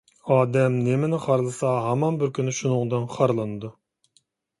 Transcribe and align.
ئادەم 0.35 0.77
نېمىنى 0.85 1.19
خارلىسا 1.25 1.73
ھامان 1.87 2.17
بىر 2.21 2.31
كۈنى 2.39 2.53
شۇنىڭدىن 2.61 3.05
خارلىنىدۇ. 3.13 3.71